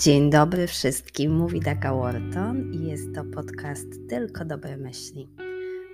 [0.00, 5.28] Dzień dobry wszystkim, mówi Daga Wharton i jest to podcast Tylko Dobre Myśli.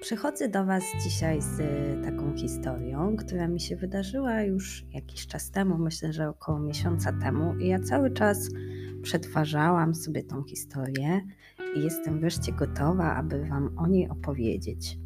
[0.00, 1.58] Przychodzę do Was dzisiaj z
[2.04, 7.54] taką historią, która mi się wydarzyła już jakiś czas temu, myślę, że około miesiąca temu,
[7.56, 8.48] i ja cały czas
[9.02, 11.20] przetwarzałam sobie tą historię
[11.76, 14.98] i jestem wreszcie gotowa, aby Wam o niej opowiedzieć.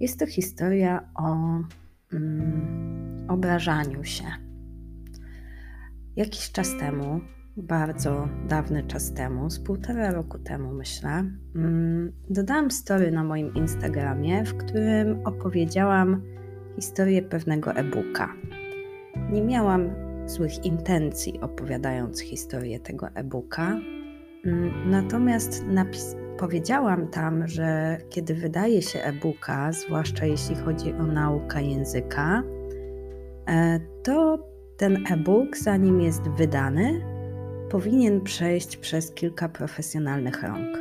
[0.00, 1.36] Jest to historia o
[2.12, 4.24] mm, obrażaniu się.
[6.16, 7.20] Jakiś czas temu
[7.56, 11.24] bardzo dawny czas temu, z półtora roku temu myślę,
[11.56, 16.22] mm, dodałam story na moim Instagramie, w którym opowiedziałam
[16.80, 18.34] historię pewnego e-booka.
[19.30, 19.90] Nie miałam
[20.26, 23.80] złych intencji opowiadając historię tego e-booka,
[24.44, 31.62] mm, natomiast napis- powiedziałam tam, że kiedy wydaje się e-booka, zwłaszcza jeśli chodzi o naukę
[31.62, 32.42] języka,
[33.48, 37.11] e, to ten e-book, zanim jest wydany,
[37.72, 40.78] powinien przejść przez kilka profesjonalnych rąk.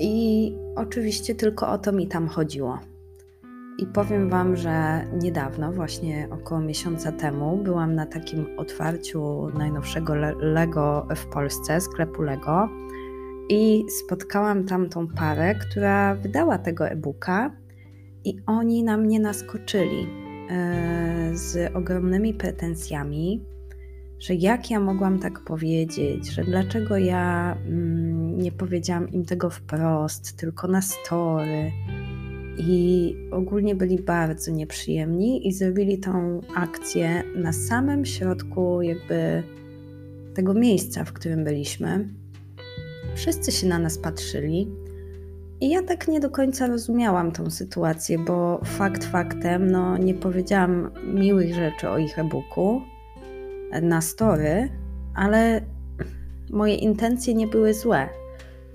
[0.00, 2.78] I oczywiście tylko o to mi tam chodziło.
[3.78, 11.06] I powiem Wam, że niedawno, właśnie około miesiąca temu, byłam na takim otwarciu najnowszego Lego
[11.16, 12.68] w Polsce, sklepu Lego,
[13.48, 17.50] i spotkałam tam tą parę, która wydała tego e-booka,
[18.24, 20.06] i oni na mnie naskoczyli
[20.50, 23.54] e, z ogromnymi pretensjami
[24.24, 30.36] że jak ja mogłam tak powiedzieć, że dlaczego ja mm, nie powiedziałam im tego wprost,
[30.36, 31.72] tylko na story.
[32.58, 39.42] I ogólnie byli bardzo nieprzyjemni i zrobili tą akcję na samym środku, jakby
[40.34, 42.08] tego miejsca, w którym byliśmy.
[43.14, 44.68] Wszyscy się na nas patrzyli.
[45.60, 50.90] I ja tak nie do końca rozumiałam tą sytuację, bo fakt faktem, no nie powiedziałam
[51.14, 52.93] miłych rzeczy o ich e-booku,
[53.82, 54.68] na story,
[55.14, 55.60] ale
[56.50, 58.08] moje intencje nie były złe.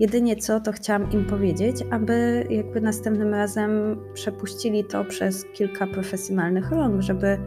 [0.00, 3.70] Jedynie co, to chciałam im powiedzieć, aby jakby następnym razem
[4.14, 7.38] przepuścili to przez kilka profesjonalnych rąk, żeby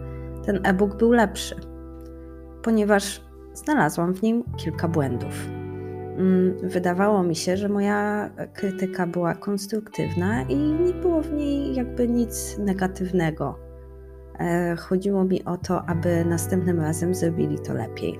[0.45, 1.55] ten e-book był lepszy,
[2.63, 3.21] ponieważ
[3.53, 5.47] znalazłam w nim kilka błędów.
[6.17, 12.07] Mm, wydawało mi się, że moja krytyka była konstruktywna i nie było w niej jakby
[12.07, 13.59] nic negatywnego.
[14.39, 18.19] E, chodziło mi o to, aby następnym razem zrobili to lepiej.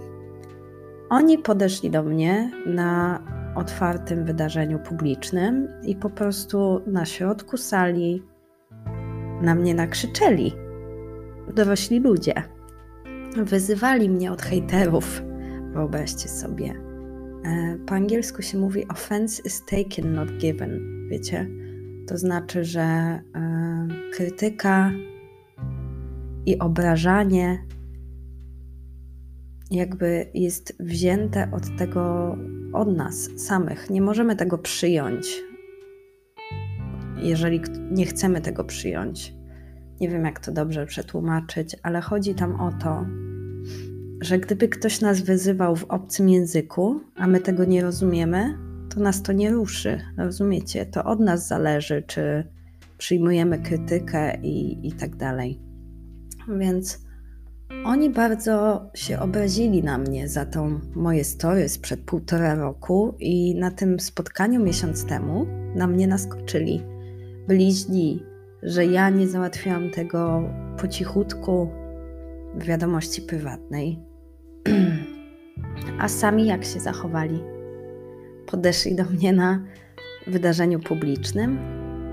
[1.09, 3.19] Oni podeszli do mnie na
[3.55, 8.23] otwartym wydarzeniu publicznym i po prostu na środku sali
[9.41, 10.53] na mnie nakrzyczeli.
[11.55, 12.33] Dorośli ludzie.
[13.37, 15.21] Wyzywali mnie od hejterów.
[15.73, 16.73] Wyobraźcie sobie.
[17.45, 20.79] E, po angielsku się mówi offense is taken, not given.
[21.09, 21.49] Wiecie?
[22.07, 23.21] To znaczy, że e,
[24.13, 24.91] krytyka
[26.45, 27.65] i obrażanie
[29.71, 32.35] jakby jest wzięte od tego,
[32.73, 33.89] od nas samych.
[33.89, 35.41] Nie możemy tego przyjąć,
[37.17, 37.61] jeżeli
[37.91, 39.33] nie chcemy tego przyjąć.
[40.01, 43.05] Nie wiem, jak to dobrze przetłumaczyć, ale chodzi tam o to,
[44.21, 48.57] że gdyby ktoś nas wyzywał w obcym języku, a my tego nie rozumiemy,
[48.89, 50.01] to nas to nie ruszy.
[50.17, 50.85] Rozumiecie?
[50.85, 52.47] To od nas zależy, czy
[52.97, 55.72] przyjmujemy krytykę i, i tak dalej.
[56.47, 57.03] Więc
[57.85, 63.71] oni bardzo się obrazili na mnie za tą moje story sprzed półtora roku i na
[63.71, 65.45] tym spotkaniu miesiąc temu
[65.75, 66.81] na mnie naskoczyli.
[67.47, 68.23] Byli źli,
[68.63, 70.43] że ja nie załatwiłam tego
[70.81, 71.69] po cichutku
[72.55, 73.99] w wiadomości prywatnej.
[75.99, 77.39] A sami jak się zachowali?
[78.45, 79.63] Podeszli do mnie na
[80.27, 81.59] wydarzeniu publicznym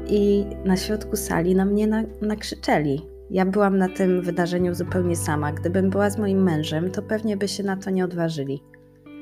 [0.06, 5.52] i na środku sali na mnie nakrzyczeli ja byłam na tym wydarzeniu zupełnie sama.
[5.52, 8.62] Gdybym była z moim mężem, to pewnie by się na to nie odważyli.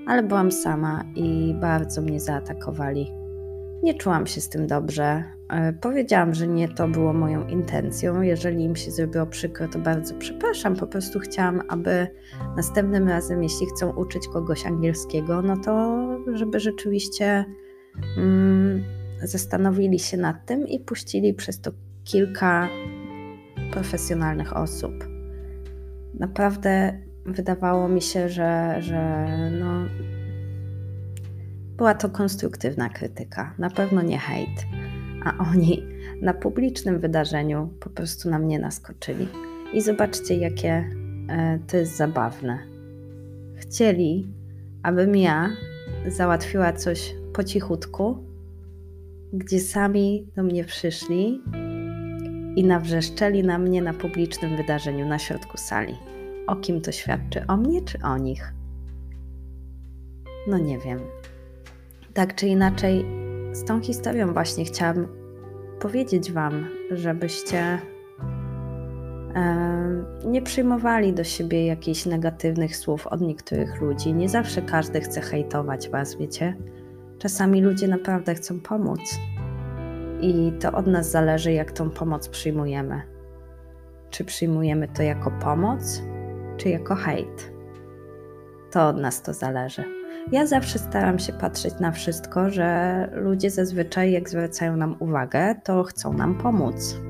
[0.06, 3.12] Ale byłam sama i bardzo mnie zaatakowali.
[3.82, 5.24] Nie czułam się z tym dobrze.
[5.50, 8.22] E, powiedziałam, że nie to było moją intencją.
[8.22, 10.76] Jeżeli im się zrobiło przykro, to bardzo przepraszam.
[10.76, 12.06] Po prostu chciałam, aby
[12.56, 15.98] następnym razem, jeśli chcą uczyć kogoś angielskiego, no to
[16.32, 17.44] żeby rzeczywiście
[18.16, 18.82] mm,
[19.22, 21.70] zastanowili się nad tym i puścili przez to
[22.04, 22.68] kilka
[23.70, 24.92] profesjonalnych osób.
[26.14, 29.26] Naprawdę wydawało mi się, że, że
[29.60, 29.84] no,
[31.76, 34.66] była to konstruktywna krytyka, na pewno nie hejt.
[35.24, 35.82] A oni
[36.22, 39.28] na publicznym wydarzeniu po prostu na mnie naskoczyli.
[39.72, 40.90] I zobaczcie, jakie
[41.28, 42.58] e, to jest zabawne.
[43.56, 44.26] Chcieli,
[44.82, 45.50] abym ja
[46.06, 48.18] załatwiła coś po cichutku,
[49.32, 51.42] gdzie sami do mnie przyszli
[52.58, 55.94] i nawrzeszczeli na mnie na publicznym wydarzeniu na środku sali.
[56.46, 57.46] O kim to świadczy?
[57.46, 58.52] O mnie czy o nich?
[60.48, 61.00] no nie wiem.
[62.14, 63.04] Tak czy inaczej,
[63.52, 65.06] z tą historią właśnie chciałam
[65.80, 67.78] powiedzieć Wam, żebyście
[70.26, 74.14] nie przyjmowali do siebie jakichś negatywnych słów od niektórych ludzi.
[74.14, 76.56] Nie zawsze każdy chce hejtować Was, wiecie.
[77.18, 79.00] Czasami ludzie naprawdę chcą pomóc.
[80.20, 83.02] I to od nas zależy, jak tą pomoc przyjmujemy.
[84.10, 86.02] Czy przyjmujemy to jako pomoc,
[86.56, 87.52] czy jako hejt.
[88.70, 89.84] To od nas to zależy.
[90.32, 95.84] Ja zawsze staram się patrzeć na wszystko, że ludzie zazwyczaj, jak zwracają nam uwagę, to
[95.84, 97.00] chcą nam pomóc.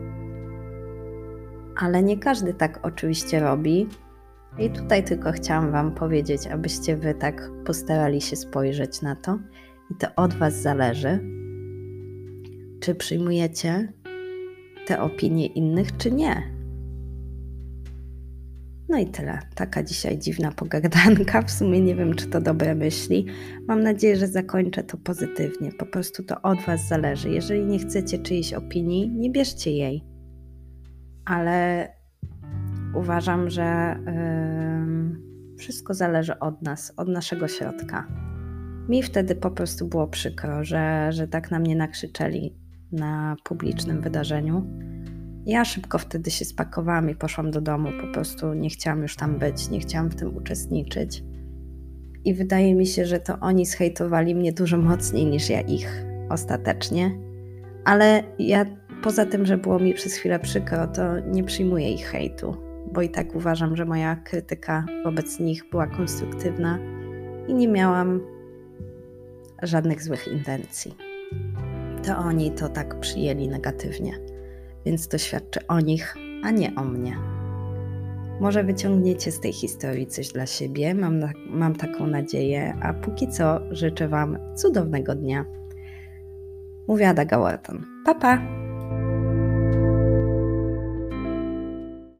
[1.77, 3.89] Ale nie każdy tak oczywiście robi.
[4.59, 9.39] I tutaj tylko chciałam Wam powiedzieć, abyście Wy tak postarali się spojrzeć na to.
[9.91, 11.21] I to od Was zależy,
[12.81, 13.93] czy przyjmujecie
[14.87, 16.59] te opinie innych, czy nie.
[18.89, 19.39] No i tyle.
[19.55, 21.43] Taka dzisiaj dziwna pogadanka.
[21.43, 23.27] W sumie nie wiem, czy to dobre myśli.
[23.69, 25.73] Mam nadzieję, że zakończę to pozytywnie.
[25.73, 27.31] Po prostu to od Was zależy.
[27.31, 30.05] Jeżeli nie chcecie czyjejś opinii, nie bierzcie jej.
[31.25, 31.89] Ale
[32.95, 38.07] uważam, że yy, wszystko zależy od nas, od naszego środka.
[38.89, 44.67] Mi wtedy po prostu było przykro, że, że tak na mnie nakrzyczeli na publicznym wydarzeniu
[45.49, 47.89] ja szybko wtedy się spakowałam i poszłam do domu.
[48.01, 51.25] Po prostu nie chciałam już tam być, nie chciałam w tym uczestniczyć.
[52.25, 57.19] I wydaje mi się, że to oni zhejtowali mnie dużo mocniej niż ja ich ostatecznie.
[57.85, 58.67] Ale ja
[59.03, 62.57] poza tym, że było mi przez chwilę przykro, to nie przyjmuję ich hejtu,
[62.93, 66.79] bo i tak uważam, że moja krytyka wobec nich była konstruktywna
[67.49, 68.21] i nie miałam
[69.63, 71.08] żadnych złych intencji.
[72.03, 74.39] To oni to tak przyjęli negatywnie
[74.89, 77.17] więc to świadczy o nich, a nie o mnie.
[78.41, 83.29] Może wyciągniecie z tej historii coś dla siebie, mam, na, mam taką nadzieję, a póki
[83.29, 85.45] co życzę Wam cudownego dnia.
[86.89, 87.87] Mówiła Daga Wharton.
[88.05, 88.68] Pa, pa!